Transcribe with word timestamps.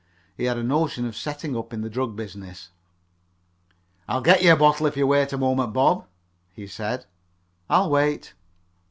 He 0.35 0.45
had 0.45 0.57
a 0.57 0.63
notion 0.63 1.05
of 1.05 1.15
setting 1.15 1.55
up 1.55 1.71
in 1.73 1.81
the 1.81 1.87
drug 1.89 2.15
business. 2.15 2.71
"I'll 4.07 4.23
get 4.23 4.41
you 4.41 4.51
a 4.51 4.55
bottle 4.55 4.87
if 4.87 4.97
you 4.97 5.05
wait 5.05 5.31
a 5.31 5.37
while, 5.37 5.67
Bob," 5.67 6.07
he 6.55 6.65
said. 6.65 7.05
"I'll 7.69 7.91
wait." 7.91 8.33